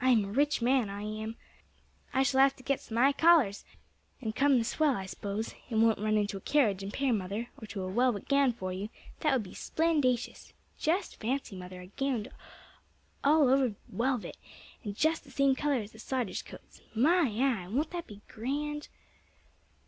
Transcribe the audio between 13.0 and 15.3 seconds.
all over welvet, and just